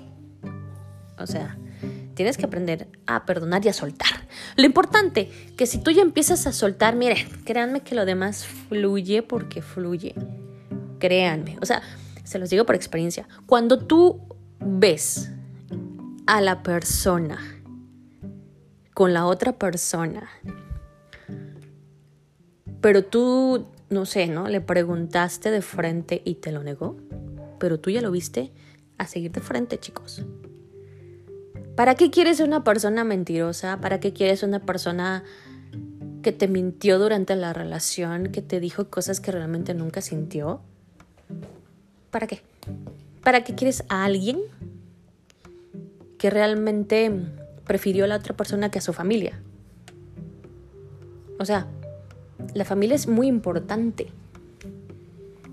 O 1.17 1.27
sea, 1.27 1.57
tienes 2.15 2.37
que 2.37 2.45
aprender 2.45 2.87
a 3.07 3.25
perdonar 3.25 3.65
y 3.65 3.69
a 3.69 3.73
soltar. 3.73 4.27
Lo 4.55 4.65
importante, 4.65 5.29
que 5.57 5.65
si 5.65 5.79
tú 5.79 5.91
ya 5.91 6.01
empiezas 6.01 6.47
a 6.47 6.53
soltar, 6.53 6.95
mire, 6.95 7.27
créanme 7.45 7.81
que 7.81 7.95
lo 7.95 8.05
demás 8.05 8.45
fluye 8.45 9.21
porque 9.23 9.61
fluye. 9.61 10.15
Créanme. 10.99 11.57
O 11.61 11.65
sea, 11.65 11.81
se 12.23 12.39
los 12.39 12.49
digo 12.49 12.65
por 12.65 12.75
experiencia. 12.75 13.27
Cuando 13.45 13.79
tú 13.79 14.21
ves 14.59 15.31
a 16.27 16.41
la 16.41 16.61
persona 16.63 17.39
con 18.93 19.13
la 19.13 19.25
otra 19.25 19.53
persona, 19.53 20.29
pero 22.81 23.03
tú, 23.03 23.67
no 23.89 24.05
sé, 24.05 24.27
¿no? 24.27 24.47
Le 24.47 24.61
preguntaste 24.61 25.51
de 25.51 25.61
frente 25.61 26.21
y 26.23 26.35
te 26.35 26.51
lo 26.51 26.63
negó 26.63 26.97
pero 27.59 27.79
tú 27.79 27.89
ya 27.89 28.01
lo 28.01 28.11
viste, 28.11 28.51
a 28.97 29.07
seguir 29.07 29.31
de 29.31 29.41
frente, 29.41 29.77
chicos. 29.77 30.23
¿Para 31.75 31.95
qué 31.95 32.11
quieres 32.11 32.39
una 32.39 32.63
persona 32.63 33.03
mentirosa? 33.03 33.79
¿Para 33.79 33.99
qué 33.99 34.11
quieres 34.11 34.43
una 34.43 34.59
persona 34.59 35.23
que 36.21 36.31
te 36.31 36.47
mintió 36.47 36.99
durante 36.99 37.35
la 37.35 37.53
relación, 37.53 38.31
que 38.31 38.41
te 38.41 38.59
dijo 38.59 38.89
cosas 38.89 39.21
que 39.21 39.31
realmente 39.31 39.73
nunca 39.73 40.01
sintió? 40.01 40.61
¿Para 42.11 42.27
qué? 42.27 42.41
¿Para 43.23 43.43
qué 43.43 43.55
quieres 43.55 43.83
a 43.87 44.03
alguien 44.03 44.39
que 46.17 46.29
realmente 46.29 47.11
prefirió 47.63 48.03
a 48.05 48.07
la 48.07 48.17
otra 48.17 48.35
persona 48.35 48.69
que 48.69 48.79
a 48.79 48.81
su 48.81 48.91
familia? 48.91 49.41
O 51.39 51.45
sea, 51.45 51.67
la 52.53 52.65
familia 52.65 52.95
es 52.95 53.07
muy 53.07 53.27
importante. 53.27 54.07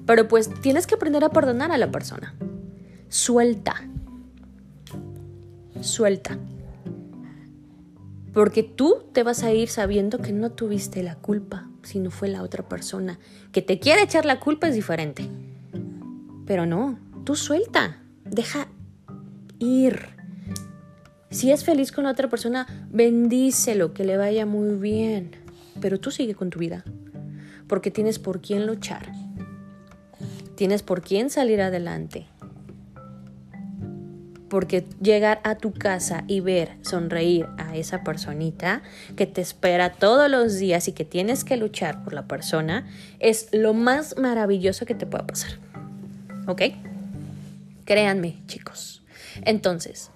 Pero 0.06 0.28
pues 0.28 0.48
tienes 0.62 0.86
que 0.86 0.94
aprender 0.94 1.24
a 1.24 1.30
perdonar 1.30 1.72
a 1.72 1.78
la 1.78 1.90
persona. 1.90 2.34
Suelta. 3.08 3.74
Suelta. 5.80 6.38
Porque 8.32 8.62
tú 8.62 9.04
te 9.12 9.22
vas 9.22 9.42
a 9.42 9.52
ir 9.52 9.68
sabiendo 9.68 10.18
que 10.18 10.32
no 10.32 10.52
tuviste 10.52 11.02
la 11.02 11.16
culpa, 11.16 11.68
sino 11.82 12.10
fue 12.10 12.28
la 12.28 12.42
otra 12.42 12.68
persona. 12.68 13.18
Que 13.50 13.62
te 13.62 13.80
quiere 13.80 14.02
echar 14.02 14.24
la 14.24 14.38
culpa 14.38 14.68
es 14.68 14.74
diferente. 14.74 15.28
Pero 16.46 16.66
no, 16.66 16.98
tú 17.24 17.34
suelta. 17.34 18.02
Deja 18.24 18.68
ir. 19.58 20.14
Si 21.30 21.50
es 21.50 21.64
feliz 21.64 21.90
con 21.90 22.04
la 22.04 22.10
otra 22.10 22.28
persona, 22.28 22.66
bendícelo, 22.90 23.92
que 23.92 24.04
le 24.04 24.16
vaya 24.16 24.46
muy 24.46 24.76
bien. 24.76 25.32
Pero 25.80 25.98
tú 25.98 26.10
sigue 26.10 26.34
con 26.34 26.50
tu 26.50 26.60
vida. 26.60 26.84
Porque 27.66 27.90
tienes 27.90 28.18
por 28.18 28.40
quién 28.40 28.66
luchar 28.66 29.25
Tienes 30.56 30.82
por 30.82 31.02
quién 31.02 31.30
salir 31.30 31.60
adelante. 31.60 32.26
Porque 34.48 34.86
llegar 35.02 35.40
a 35.44 35.56
tu 35.56 35.72
casa 35.72 36.24
y 36.26 36.40
ver 36.40 36.76
sonreír 36.82 37.46
a 37.58 37.76
esa 37.76 38.02
personita 38.02 38.82
que 39.16 39.26
te 39.26 39.40
espera 39.40 39.92
todos 39.92 40.30
los 40.30 40.58
días 40.58 40.88
y 40.88 40.92
que 40.92 41.04
tienes 41.04 41.44
que 41.44 41.56
luchar 41.56 42.02
por 42.04 42.14
la 42.14 42.26
persona 42.26 42.86
es 43.18 43.48
lo 43.52 43.74
más 43.74 44.16
maravilloso 44.16 44.86
que 44.86 44.94
te 44.94 45.04
pueda 45.04 45.26
pasar. 45.26 45.58
¿Ok? 46.46 46.62
Créanme, 47.84 48.38
chicos. 48.46 49.02
Entonces, 49.42 50.10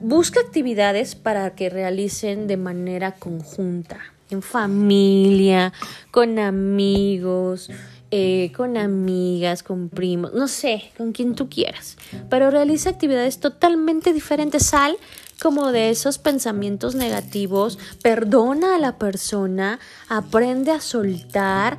busca 0.00 0.40
actividades 0.40 1.14
para 1.14 1.54
que 1.54 1.70
realicen 1.70 2.46
de 2.46 2.56
manera 2.56 3.12
conjunta, 3.12 3.98
en 4.30 4.42
familia, 4.42 5.72
con 6.10 6.38
amigos, 6.38 7.70
eh, 8.10 8.52
con 8.54 8.76
amigas, 8.76 9.62
con 9.62 9.88
primos, 9.88 10.32
no 10.32 10.46
sé, 10.46 10.90
con 10.96 11.12
quien 11.12 11.34
tú 11.34 11.48
quieras. 11.48 11.96
Pero 12.30 12.50
realiza 12.50 12.90
actividades 12.90 13.40
totalmente 13.40 14.12
diferentes. 14.12 14.66
Sal 14.66 14.96
como 15.42 15.72
de 15.72 15.90
esos 15.90 16.18
pensamientos 16.18 16.94
negativos, 16.94 17.78
perdona 18.02 18.76
a 18.76 18.78
la 18.78 18.96
persona, 18.96 19.80
aprende 20.08 20.70
a 20.70 20.80
soltar, 20.80 21.78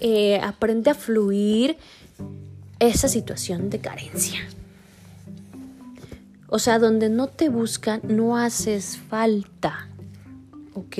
eh, 0.00 0.38
aprende 0.42 0.90
a 0.90 0.94
fluir 0.94 1.76
esa 2.78 3.08
situación 3.08 3.70
de 3.70 3.80
carencia. 3.80 4.46
O 6.48 6.58
sea, 6.58 6.78
donde 6.78 7.08
no 7.08 7.26
te 7.26 7.48
buscan, 7.48 8.00
no 8.04 8.36
haces 8.36 8.98
falta. 9.08 9.88
¿Ok? 10.74 10.98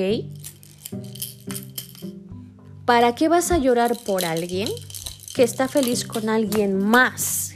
¿Para 2.84 3.14
qué 3.14 3.28
vas 3.28 3.50
a 3.50 3.58
llorar 3.58 3.96
por 4.04 4.24
alguien 4.24 4.68
que 5.34 5.42
está 5.42 5.68
feliz 5.68 6.04
con 6.04 6.28
alguien 6.28 6.78
más? 6.78 7.54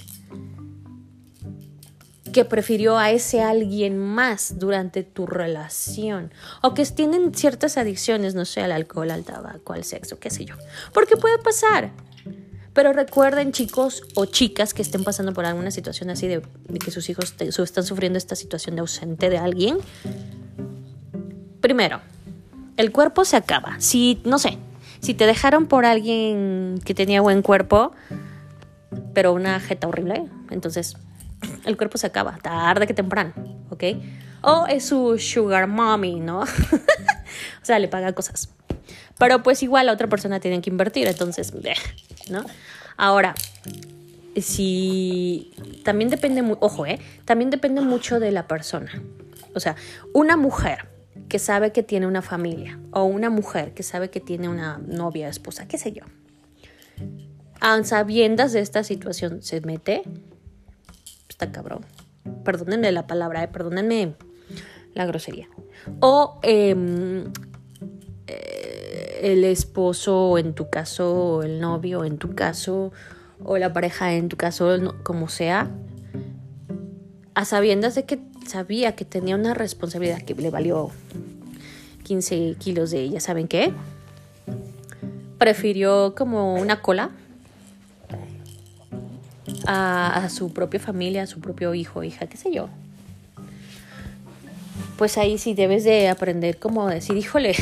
que 2.33 2.45
prefirió 2.45 2.99
a 2.99 3.11
ese 3.11 3.41
alguien 3.41 3.99
más 3.99 4.59
durante 4.59 5.03
tu 5.03 5.27
relación 5.27 6.31
o 6.63 6.75
que 6.75 6.85
tienen 6.85 7.35
ciertas 7.35 7.77
adicciones, 7.79 8.35
no 8.35 8.45
sé, 8.45 8.61
al 8.61 8.71
alcohol, 8.73 9.11
al 9.11 9.25
tabaco, 9.25 9.73
al 9.73 9.83
sexo, 9.83 10.19
qué 10.19 10.31
sé 10.31 10.45
yo. 10.45 10.55
Porque 10.93 11.17
puede 11.17 11.39
pasar. 11.39 11.91
Pero 12.75 12.93
recuerden, 12.93 13.51
chicos 13.53 14.03
o 14.15 14.27
chicas 14.27 14.73
que 14.73 14.83
estén 14.83 15.03
pasando 15.03 15.33
por 15.33 15.47
alguna 15.47 15.71
situación 15.71 16.11
así 16.11 16.29
de, 16.29 16.43
que 16.85 16.91
sus 16.91 17.09
hijos 17.11 17.35
están 17.41 17.85
sufriendo 17.85 18.19
esta 18.19 18.37
situación 18.37 18.77
de 18.77 18.83
ausente 18.83 19.31
de 19.31 19.39
alguien. 19.39 19.79
Primero, 21.61 22.01
el 22.77 22.93
cuerpo 22.93 23.25
se 23.25 23.37
acaba. 23.37 23.81
Si, 23.81 24.21
no 24.25 24.39
sé, 24.39 24.59
si 25.00 25.14
te 25.14 25.26
dejaron 25.26 25.67
por 25.67 25.85
alguien 25.85 26.81
que 26.85 26.95
tenía 26.95 27.21
buen 27.21 27.43
cuerpo, 27.43 27.93
pero 29.14 29.33
una 29.33 29.61
jeta 29.61 29.88
horrible, 29.88 30.25
entonces 30.50 30.97
el 31.64 31.76
cuerpo 31.76 31.99
se 31.99 32.07
acaba, 32.07 32.38
tarde 32.43 32.87
que 32.87 32.95
temprano, 32.95 33.33
¿ok? 33.71 33.85
O 34.43 34.67
es 34.67 34.87
su 34.87 35.19
sugar 35.19 35.67
mommy, 35.67 36.21
¿no? 36.21 36.40
o 36.43 36.47
sea, 37.62 37.78
le 37.78 37.88
paga 37.88 38.12
cosas. 38.12 38.50
Pero 39.19 39.43
pues 39.43 39.62
igual 39.62 39.87
la 39.87 39.93
otra 39.93 40.09
persona 40.09 40.40
tiene 40.40 40.61
que 40.61 40.71
invertir, 40.71 41.09
entonces, 41.09 41.52
¿no? 42.31 42.45
Ahora, 42.97 43.35
si 44.37 45.52
también 45.85 46.11
depende, 46.11 46.43
ojo, 46.61 46.87
¿eh? 46.87 46.99
También 47.25 47.50
depende 47.50 47.81
mucho 47.81 48.21
de 48.21 48.31
la 48.31 48.47
persona. 48.47 49.02
O 49.55 49.61
sea, 49.61 49.76
una 50.12 50.37
mujer 50.37 50.88
que 51.29 51.39
sabe 51.39 51.73
que 51.73 51.83
tiene 51.83 52.07
una 52.07 52.23
familia 52.23 52.79
o 52.93 53.05
una 53.05 53.31
mujer 53.31 53.75
que 53.75 53.83
sabe 53.83 54.11
que 54.11 54.21
tiene 54.21 54.49
una 54.49 54.79
novia, 54.79 55.29
esposa, 55.29 55.67
qué 55.69 55.79
sé 55.79 55.93
yo. 55.93 56.05
A 57.61 57.83
sabiendas 57.85 58.53
de 58.53 58.61
esta 58.61 58.85
situación 58.85 59.43
se 59.43 59.61
mete, 59.61 60.03
está 61.29 61.51
cabrón. 61.51 61.85
Perdónenme 62.45 62.93
la 62.93 63.07
palabra, 63.07 63.43
eh, 63.43 63.49
perdónenme 63.49 64.15
la 64.95 65.07
grosería. 65.07 65.49
O 66.01 66.39
em, 66.43 67.33
eh, 68.27 69.21
el 69.23 69.45
esposo, 69.45 70.39
en 70.39 70.55
tu 70.55 70.71
caso, 70.71 71.15
o 71.15 71.43
el 71.43 71.61
novio, 71.61 72.05
en 72.05 72.19
tu 72.19 72.35
caso, 72.35 72.93
o 73.43 73.59
la 73.59 73.73
pareja, 73.73 74.15
en 74.15 74.29
tu 74.29 74.37
caso, 74.37 74.95
como 75.03 75.29
sea, 75.29 75.71
a 77.35 77.45
sabiendas 77.45 77.95
de 77.95 78.05
que 78.05 78.21
sabía 78.49 78.97
que 78.97 79.05
tenía 79.05 79.37
una 79.37 79.55
responsabilidad 79.55 80.23
que 80.23 80.35
le 80.35 80.50
valió 80.50 80.90
15 82.05 82.57
kilos 82.59 82.90
de 82.90 83.00
ella, 83.00 83.21
¿saben 83.21 83.49
qué? 83.49 83.73
Prefirió 85.38 86.14
como 86.17 86.55
una 86.55 86.81
cola 86.81 87.11
a, 89.67 90.28
su 90.31 90.52
propia 90.52 90.81
familia, 90.81 91.25
a 91.25 91.26
su 91.26 91.40
propio 91.40 91.75
hijo, 91.75 92.02
hija, 92.02 92.26
qué 92.26 92.37
sé 92.37 92.52
yo. 92.52 92.69
Pues 94.97 95.19
ahí 95.19 95.38
sí 95.38 95.55
debes 95.55 95.85
de 95.85 96.09
aprender 96.09 96.59
como 96.59 96.88
decir, 96.88 97.17
híjole, 97.17 97.55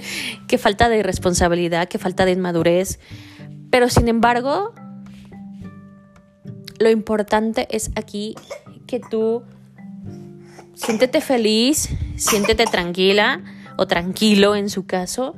qué 0.48 0.58
falta 0.58 0.88
de 0.88 1.02
responsabilidad, 1.02 1.88
qué 1.88 1.98
falta 1.98 2.24
de 2.24 2.32
inmadurez. 2.32 3.00
Pero 3.70 3.88
sin 3.88 4.08
embargo, 4.08 4.74
lo 6.78 6.90
importante 6.90 7.66
es 7.70 7.90
aquí 7.96 8.36
que 8.86 9.00
tú 9.00 9.42
siéntete 10.74 11.20
feliz, 11.20 11.88
siéntete 12.16 12.64
tranquila 12.66 13.40
o 13.76 13.86
tranquilo 13.86 14.56
en 14.56 14.70
su 14.70 14.86
caso 14.86 15.34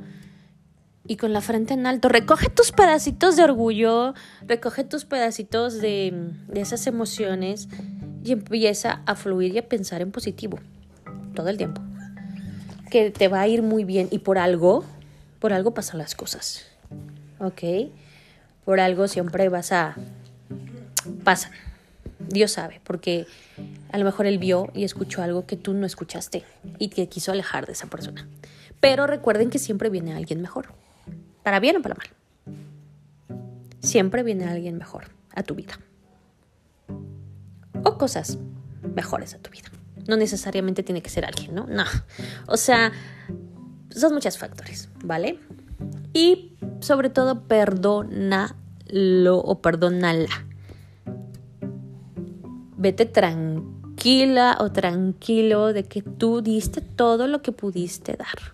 y 1.07 1.17
con 1.17 1.33
la 1.33 1.41
frente 1.41 1.73
en 1.73 1.87
alto. 1.87 2.09
Recoge 2.09 2.49
tus 2.49 2.71
pedacitos 2.71 3.35
de 3.35 3.43
orgullo, 3.43 4.13
recoge 4.45 4.83
tus 4.83 5.05
pedacitos 5.05 5.79
de, 5.81 6.31
de, 6.47 6.61
esas 6.61 6.85
emociones 6.87 7.69
y 8.23 8.33
empieza 8.33 9.01
a 9.05 9.15
fluir 9.15 9.55
y 9.55 9.59
a 9.59 9.67
pensar 9.67 10.01
en 10.01 10.11
positivo 10.11 10.59
todo 11.33 11.49
el 11.49 11.57
tiempo. 11.57 11.81
Que 12.91 13.11
te 13.11 13.27
va 13.27 13.41
a 13.41 13.47
ir 13.47 13.63
muy 13.63 13.83
bien 13.83 14.07
y 14.11 14.19
por 14.19 14.37
algo, 14.37 14.83
por 15.39 15.53
algo 15.53 15.73
pasan 15.73 15.97
las 15.99 16.15
cosas. 16.15 16.65
¿Ok? 17.39 17.91
Por 18.65 18.79
algo 18.79 19.07
siempre 19.07 19.47
vas 19.49 19.71
a... 19.71 19.95
pasan. 21.23 21.51
Dios 22.19 22.51
sabe, 22.51 22.81
porque 22.83 23.27
a 23.91 23.97
lo 23.97 24.05
mejor 24.05 24.25
él 24.25 24.37
vio 24.39 24.69
y 24.73 24.83
escuchó 24.83 25.21
algo 25.21 25.45
que 25.45 25.55
tú 25.55 25.73
no 25.73 25.85
escuchaste 25.85 26.43
y 26.79 26.89
que 26.89 27.07
quiso 27.07 27.31
alejar 27.31 27.65
de 27.65 27.73
esa 27.73 27.87
persona. 27.87 28.27
Pero 28.79 29.07
recuerden 29.07 29.49
que 29.49 29.59
siempre 29.59 29.89
viene 29.89 30.13
alguien 30.13 30.41
mejor, 30.41 30.73
para 31.43 31.59
bien 31.59 31.77
o 31.77 31.81
para 31.81 31.95
mal. 31.95 32.07
Siempre 33.79 34.23
viene 34.23 34.45
alguien 34.45 34.77
mejor 34.77 35.05
a 35.33 35.43
tu 35.43 35.55
vida. 35.55 35.79
O 37.83 37.97
cosas 37.97 38.37
mejores 38.95 39.33
a 39.33 39.39
tu 39.39 39.49
vida. 39.51 39.69
No 40.07 40.17
necesariamente 40.17 40.83
tiene 40.83 41.01
que 41.01 41.09
ser 41.09 41.25
alguien, 41.25 41.53
¿no? 41.53 41.67
No. 41.67 41.83
O 42.47 42.57
sea, 42.57 42.91
son 43.89 44.13
muchos 44.13 44.37
factores, 44.37 44.89
¿vale? 45.03 45.39
Y 46.13 46.57
sobre 46.79 47.09
todo, 47.09 47.47
perdónalo 47.47 49.37
o 49.37 49.61
perdónala 49.61 50.46
vete 52.77 53.05
tranquila 53.05 54.57
o 54.59 54.71
tranquilo 54.71 55.73
de 55.73 55.83
que 55.83 56.01
tú 56.01 56.41
diste 56.41 56.81
todo 56.81 57.27
lo 57.27 57.41
que 57.41 57.51
pudiste 57.51 58.15
dar. 58.15 58.53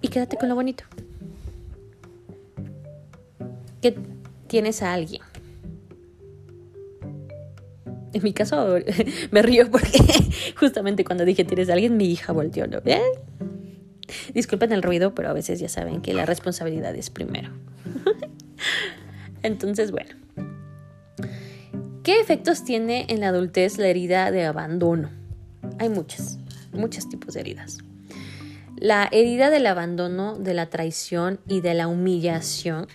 Y 0.00 0.08
quédate 0.08 0.36
con 0.36 0.48
lo 0.48 0.54
bonito. 0.54 0.84
Que 3.80 3.96
tienes 4.46 4.82
a 4.82 4.92
alguien. 4.92 5.22
En 8.12 8.22
mi 8.22 8.32
caso 8.32 8.76
me 9.30 9.42
río 9.42 9.70
porque 9.70 9.98
justamente 10.56 11.04
cuando 11.04 11.24
dije 11.24 11.44
tienes 11.44 11.68
a 11.70 11.74
alguien, 11.74 11.96
mi 11.96 12.10
hija 12.10 12.32
volteó. 12.32 12.66
¿no? 12.66 12.78
¿Eh? 12.84 13.00
Disculpen 14.34 14.72
el 14.72 14.82
ruido, 14.82 15.14
pero 15.14 15.28
a 15.28 15.32
veces 15.32 15.60
ya 15.60 15.68
saben 15.68 16.00
que 16.00 16.14
la 16.14 16.26
responsabilidad 16.26 16.94
es 16.96 17.10
primero. 17.10 17.50
Entonces, 19.42 19.90
bueno, 19.90 20.14
¿Qué 22.08 22.20
efectos 22.20 22.64
tiene 22.64 23.04
en 23.10 23.20
la 23.20 23.28
adultez 23.28 23.76
la 23.76 23.88
herida 23.88 24.30
de 24.30 24.46
abandono? 24.46 25.10
Hay 25.78 25.90
muchas, 25.90 26.38
muchos 26.72 27.06
tipos 27.10 27.34
de 27.34 27.40
heridas. 27.40 27.80
La 28.78 29.10
herida 29.12 29.50
del 29.50 29.66
abandono, 29.66 30.34
de 30.38 30.54
la 30.54 30.70
traición 30.70 31.38
y 31.46 31.60
de 31.60 31.74
la 31.74 31.86
humillación 31.86 32.86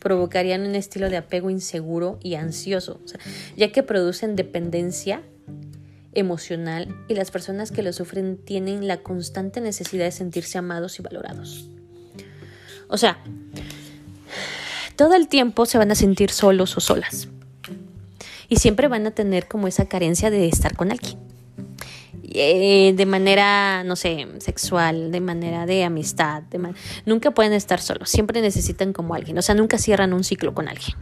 provocarían 0.00 0.62
un 0.62 0.74
estilo 0.74 1.08
de 1.08 1.18
apego 1.18 1.50
inseguro 1.50 2.18
y 2.20 2.34
ansioso, 2.34 3.00
ya 3.56 3.70
que 3.70 3.84
producen 3.84 4.34
dependencia 4.34 5.22
emocional 6.12 6.88
y 7.06 7.14
las 7.14 7.30
personas 7.30 7.70
que 7.70 7.84
lo 7.84 7.92
sufren 7.92 8.38
tienen 8.38 8.88
la 8.88 8.96
constante 9.04 9.60
necesidad 9.60 10.06
de 10.06 10.10
sentirse 10.10 10.58
amados 10.58 10.98
y 10.98 11.02
valorados. 11.02 11.68
O 12.88 12.98
sea, 12.98 13.22
todo 14.96 15.14
el 15.14 15.28
tiempo 15.28 15.64
se 15.64 15.78
van 15.78 15.92
a 15.92 15.94
sentir 15.94 16.32
solos 16.32 16.76
o 16.76 16.80
solas 16.80 17.28
y 18.48 18.56
siempre 18.56 18.88
van 18.88 19.06
a 19.06 19.10
tener 19.10 19.46
como 19.46 19.68
esa 19.68 19.86
carencia 19.86 20.30
de 20.30 20.48
estar 20.48 20.76
con 20.76 20.90
alguien. 20.90 21.18
Eh, 22.30 22.92
de 22.94 23.06
manera, 23.06 23.84
no 23.84 23.96
sé, 23.96 24.26
sexual, 24.38 25.10
de 25.10 25.20
manera 25.20 25.64
de 25.64 25.84
amistad, 25.84 26.42
nunca 27.06 27.30
pueden 27.30 27.54
estar 27.54 27.80
solos, 27.80 28.10
siempre 28.10 28.42
necesitan 28.42 28.92
como 28.92 29.14
alguien, 29.14 29.38
o 29.38 29.42
sea, 29.42 29.54
nunca 29.54 29.78
cierran 29.78 30.12
un 30.12 30.24
ciclo 30.24 30.52
con 30.52 30.68
alguien, 30.68 30.94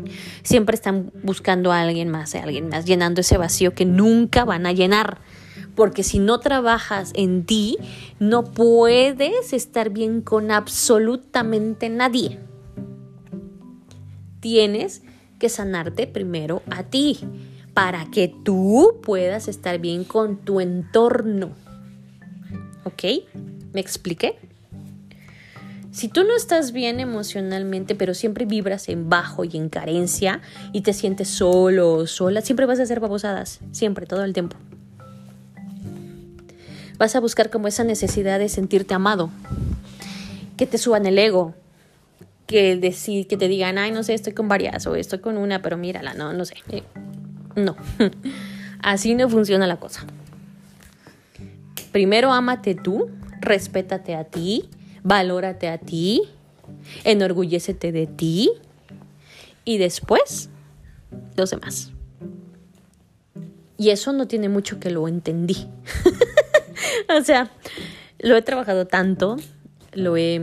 siempre 0.45 0.77
están 0.77 1.11
buscando 1.25 1.73
a 1.73 1.81
alguien 1.81 2.11
más, 2.11 2.37
a 2.37 2.45
alguien 2.45 2.69
más, 2.69 2.85
llenando 2.85 3.23
ese 3.23 3.39
vacío 3.39 3.75
que 3.75 3.85
nunca 3.85 4.45
van 4.45 4.67
a 4.67 4.73
llenar, 4.73 5.19
porque 5.75 6.05
si 6.05 6.21
no 6.21 6.39
trabajas 6.39 7.11
en 7.15 7.45
ti, 7.45 7.77
no 8.21 8.45
puedes 8.45 9.53
estar 9.53 9.91
bien 9.91 10.21
con 10.21 10.53
absolutamente 10.53 11.89
nadie. 11.89 12.39
Tienes 14.41 15.03
que 15.39 15.49
sanarte 15.49 16.07
primero 16.07 16.63
a 16.71 16.83
ti, 16.85 17.19
para 17.75 18.07
que 18.11 18.35
tú 18.43 19.01
puedas 19.03 19.49
estar 19.49 19.79
bien 19.79 20.05
con 20.05 20.39
tu 20.39 20.61
entorno. 20.61 21.51
¿Ok? 22.85 23.05
¿Me 23.73 23.81
expliqué? 23.81 24.39
Si 25.97 26.09
tú 26.09 26.25
no 26.25 26.37
estás 26.37 26.73
bien 26.73 27.01
emocionalmente, 27.01 27.95
pero 27.95 28.13
siempre 28.13 28.45
vibras 28.45 28.91
en 28.91 29.09
bajo 29.09 29.45
y 29.45 29.57
en 29.57 29.71
carencia 29.71 30.43
y 30.73 30.83
te 30.83 30.93
sientes 30.93 31.29
solo 31.29 31.95
o 31.95 32.07
sola, 32.07 32.43
siempre 32.43 32.67
vas 32.67 32.81
a 32.81 32.83
hacer 32.83 33.01
babosadas, 33.01 33.61
siempre, 33.73 34.07
todo 34.07 34.23
el 34.23 34.35
tiempo. 34.35 34.57
Vas 36.99 37.17
a 37.17 37.21
buscar 37.21 37.49
como 37.49 37.67
esa 37.67 37.83
necesidad 37.83 38.39
de 38.39 38.51
sentirte 38.51 38.93
amado, 38.93 39.31
que 40.59 40.67
te 40.67 40.77
suban 40.77 41.07
el 41.07 41.19
ego, 41.19 41.55
que 42.47 42.77
decir, 42.77 43.27
que 43.27 43.37
te 43.37 43.49
digan, 43.49 43.79
ay, 43.79 43.91
no 43.91 44.03
sé, 44.03 44.15
estoy 44.15 44.33
con 44.33 44.49
varias 44.49 44.87
o 44.87 44.95
estoy 44.95 45.19
con 45.19 45.37
una, 45.37 45.63
pero 45.63 45.77
mírala, 45.77 46.15
no, 46.15 46.33
no 46.33 46.45
sé. 46.45 46.55
Eh, 46.71 46.83
no, 47.57 47.77
así 48.81 49.15
no 49.15 49.29
funciona 49.29 49.67
la 49.67 49.77
cosa. 49.79 50.07
Primero 51.93 52.33
ámate 52.33 52.75
tú, 52.75 53.11
respétate 53.41 54.15
a 54.15 54.25
ti, 54.25 54.69
valórate 55.03 55.69
a 55.69 55.79
ti, 55.79 56.23
enorgullécete 57.05 57.91
de 57.93 58.07
ti 58.07 58.51
y 59.65 59.79
después 59.79 60.51
los 61.37 61.51
demás. 61.51 61.93
Y 63.79 63.91
eso 63.91 64.13
no 64.13 64.27
tiene 64.27 64.49
mucho 64.49 64.81
que 64.81 64.91
lo 64.91 65.07
entendí. 65.09 65.69
o 67.19 67.23
sea, 67.23 67.51
lo 68.19 68.37
he 68.37 68.43
trabajado 68.43 68.87
tanto, 68.87 69.37
lo 69.93 70.17
he 70.17 70.41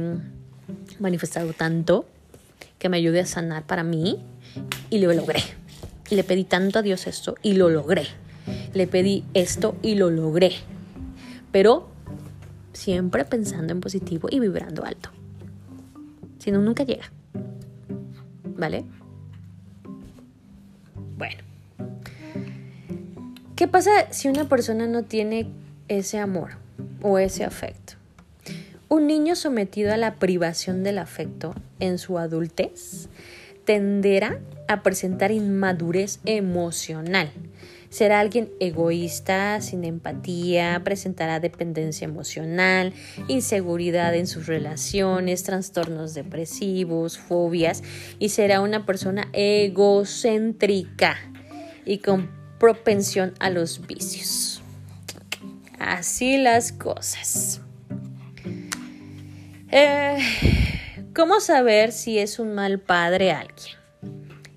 manifestado 0.99 1.53
tanto, 1.53 2.05
que 2.79 2.89
me 2.89 2.97
ayude 2.97 3.21
a 3.21 3.25
sanar 3.25 3.63
para 3.63 3.83
mí 3.83 4.19
y 4.89 4.99
lo 4.99 5.13
logré. 5.13 5.41
Le 6.09 6.23
pedí 6.23 6.43
tanto 6.43 6.79
a 6.79 6.81
Dios 6.81 7.07
esto 7.07 7.35
y 7.41 7.53
lo 7.53 7.69
logré. 7.69 8.05
Le 8.73 8.87
pedí 8.87 9.23
esto 9.33 9.75
y 9.81 9.95
lo 9.95 10.09
logré. 10.09 10.51
Pero 11.51 11.89
siempre 12.73 13.25
pensando 13.25 13.71
en 13.71 13.79
positivo 13.79 14.27
y 14.29 14.39
vibrando 14.39 14.83
alto. 14.83 15.09
Si 16.39 16.51
no, 16.51 16.59
nunca 16.59 16.83
llega. 16.83 17.11
¿Vale? 18.57 18.83
Bueno. 21.17 21.41
¿Qué 23.55 23.67
pasa 23.67 24.11
si 24.11 24.27
una 24.27 24.49
persona 24.49 24.87
no 24.87 25.03
tiene 25.03 25.47
ese 25.87 26.19
amor 26.19 26.57
o 27.01 27.17
ese 27.17 27.45
afecto? 27.45 27.93
Un 28.93 29.07
niño 29.07 29.35
sometido 29.35 29.91
a 29.91 29.97
la 29.97 30.17
privación 30.17 30.83
del 30.83 30.99
afecto 30.99 31.55
en 31.79 31.97
su 31.97 32.19
adultez 32.19 33.09
tenderá 33.65 34.39
a 34.67 34.83
presentar 34.83 35.31
inmadurez 35.31 36.19
emocional. 36.25 37.31
Será 37.89 38.19
alguien 38.19 38.51
egoísta, 38.59 39.59
sin 39.61 39.83
empatía, 39.83 40.79
presentará 40.83 41.39
dependencia 41.39 42.05
emocional, 42.05 42.93
inseguridad 43.27 44.13
en 44.13 44.27
sus 44.27 44.45
relaciones, 44.45 45.41
trastornos 45.41 46.13
depresivos, 46.13 47.17
fobias 47.17 47.81
y 48.19 48.29
será 48.29 48.61
una 48.61 48.85
persona 48.85 49.27
egocéntrica 49.33 51.17
y 51.83 51.97
con 51.97 52.29
propensión 52.59 53.33
a 53.39 53.49
los 53.49 53.87
vicios. 53.87 54.61
Así 55.79 56.37
las 56.37 56.71
cosas. 56.71 57.59
Eh, 59.75 60.19
¿Cómo 61.15 61.39
saber 61.39 61.93
si 61.93 62.19
es 62.19 62.37
un 62.37 62.53
mal 62.53 62.77
padre 62.77 63.31
alguien? 63.31 63.75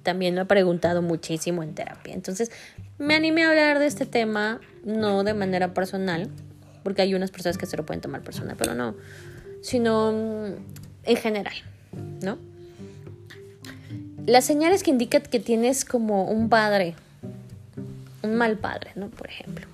También 0.02 0.34
lo 0.34 0.42
he 0.42 0.44
preguntado 0.44 1.00
muchísimo 1.00 1.62
en 1.62 1.74
terapia. 1.74 2.12
Entonces, 2.12 2.50
me 2.98 3.14
animé 3.14 3.44
a 3.44 3.48
hablar 3.48 3.78
de 3.78 3.86
este 3.86 4.04
tema, 4.04 4.60
no 4.84 5.24
de 5.24 5.32
manera 5.32 5.72
personal, 5.72 6.28
porque 6.84 7.00
hay 7.00 7.14
unas 7.14 7.30
personas 7.30 7.56
que 7.56 7.64
se 7.64 7.78
lo 7.78 7.86
pueden 7.86 8.02
tomar 8.02 8.20
personal, 8.20 8.56
pero 8.58 8.74
no, 8.74 8.94
sino 9.62 10.12
mm, 10.12 10.52
en 11.04 11.16
general, 11.16 11.54
¿no? 12.20 12.36
Las 14.26 14.44
señales 14.44 14.82
que 14.82 14.90
indican 14.90 15.22
que 15.22 15.40
tienes 15.40 15.86
como 15.86 16.24
un 16.30 16.50
padre, 16.50 16.94
un 18.22 18.34
mal 18.34 18.58
padre, 18.58 18.90
¿no? 18.96 19.08
Por 19.08 19.28
ejemplo. 19.28 19.66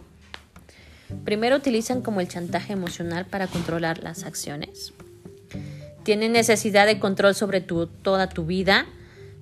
Primero 1.25 1.57
utilizan 1.57 2.01
como 2.01 2.21
el 2.21 2.29
chantaje 2.29 2.75
emocional 2.75 3.27
para 3.27 3.49
controlar 3.49 4.05
las 4.05 4.23
acciones. 4.23 4.93
Tienen 6.05 6.33
necesidad 6.33 6.87
de 6.87 6.99
control 6.99 7.35
sobre 7.35 7.61
toda 7.61 8.29
tu 8.29 8.45
vida 8.45 8.87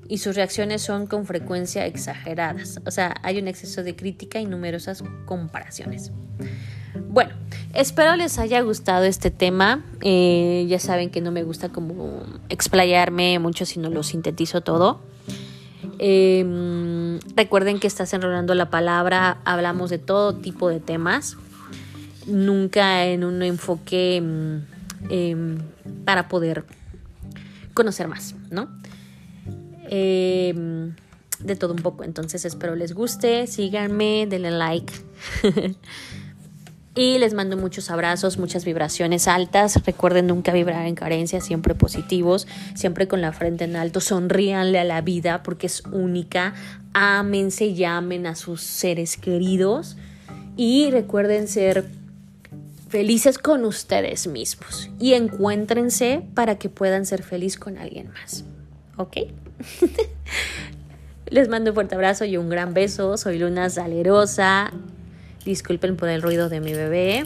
y 0.08 0.18
sus 0.18 0.34
reacciones 0.34 0.82
son 0.82 1.06
con 1.06 1.24
frecuencia 1.24 1.86
exageradas. 1.86 2.80
O 2.84 2.90
sea, 2.90 3.14
hay 3.22 3.38
un 3.38 3.48
exceso 3.48 3.82
de 3.82 3.94
crítica 3.94 4.40
y 4.40 4.46
numerosas 4.46 5.04
comparaciones. 5.24 6.10
Bueno, 7.08 7.30
espero 7.74 8.16
les 8.16 8.38
haya 8.38 8.60
gustado 8.60 9.04
este 9.04 9.30
tema. 9.30 9.84
Eh, 10.00 10.66
ya 10.68 10.78
saben 10.78 11.10
que 11.10 11.20
no 11.20 11.30
me 11.30 11.44
gusta 11.44 11.68
como 11.68 12.24
explayarme 12.48 13.38
mucho, 13.38 13.64
sino 13.64 13.88
lo 13.88 14.02
sintetizo 14.02 14.60
todo. 14.60 15.00
Em, 15.98 17.20
recuerden 17.36 17.78
que 17.78 17.86
estás 17.86 18.12
enrolando 18.12 18.54
la 18.54 18.70
palabra, 18.70 19.38
hablamos 19.44 19.90
de 19.90 19.98
todo 19.98 20.34
tipo 20.34 20.68
de 20.68 20.80
temas, 20.80 21.36
nunca 22.26 23.06
en 23.06 23.22
un 23.22 23.42
enfoque 23.42 24.22
em, 25.08 25.58
para 26.04 26.28
poder 26.28 26.64
conocer 27.74 28.08
más, 28.08 28.34
¿no? 28.50 28.68
Em, 29.88 30.94
de 31.40 31.56
todo 31.56 31.72
un 31.72 31.82
poco. 31.82 32.04
Entonces 32.04 32.44
espero 32.44 32.76
les 32.76 32.92
guste, 32.92 33.46
síganme, 33.46 34.26
denle 34.28 34.50
like. 34.50 34.92
y 36.94 37.18
les 37.18 37.34
mando 37.34 37.56
muchos 37.56 37.90
abrazos, 37.90 38.38
muchas 38.38 38.64
vibraciones 38.64 39.26
altas. 39.26 39.84
Recuerden 39.84 40.26
nunca 40.26 40.52
vibrar 40.52 40.86
en 40.86 40.94
carencia, 40.94 41.40
siempre 41.40 41.74
positivos, 41.74 42.46
siempre 42.74 43.08
con 43.08 43.20
la 43.20 43.32
frente 43.32 43.64
en 43.64 43.76
alto. 43.76 44.00
Sonríanle 44.00 44.78
a 44.78 44.84
la 44.84 45.00
vida 45.00 45.42
porque 45.42 45.66
es 45.66 45.82
única. 45.92 46.54
Ámense, 46.92 47.74
llamen 47.74 48.26
a 48.26 48.34
sus 48.34 48.60
seres 48.60 49.16
queridos. 49.16 49.96
Y 50.56 50.90
recuerden 50.90 51.48
ser 51.48 51.86
felices 52.90 53.38
con 53.38 53.64
ustedes 53.64 54.26
mismos. 54.26 54.90
Y 54.98 55.14
encuéntrense 55.14 56.22
para 56.34 56.58
que 56.58 56.68
puedan 56.68 57.06
ser 57.06 57.22
felices 57.22 57.58
con 57.58 57.78
alguien 57.78 58.10
más. 58.10 58.44
¿Ok? 58.96 59.16
Les 61.26 61.48
mando 61.48 61.70
un 61.70 61.74
fuerte 61.74 61.94
abrazo 61.94 62.24
y 62.24 62.36
un 62.36 62.48
gran 62.48 62.74
beso. 62.74 63.16
Soy 63.16 63.38
Luna 63.38 63.70
Salerosa. 63.70 64.72
Disculpen 65.44 65.96
por 65.96 66.08
el 66.08 66.20
ruido 66.20 66.48
de 66.48 66.60
mi 66.60 66.74
bebé. 66.74 67.24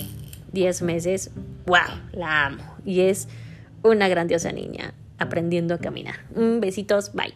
10 0.52 0.82
meses. 0.82 1.30
¡Wow! 1.64 1.98
La 2.12 2.46
amo. 2.46 2.76
Y 2.84 3.00
es 3.00 3.28
una 3.82 4.08
grandiosa 4.08 4.52
niña 4.52 4.92
aprendiendo 5.18 5.74
a 5.74 5.78
caminar. 5.78 6.16
Besitos. 6.60 7.12
Bye. 7.14 7.32